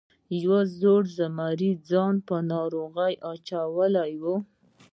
[0.43, 2.15] یو زاړه زمري ځان
[2.51, 2.89] ناروغ
[3.23, 4.35] واچاوه.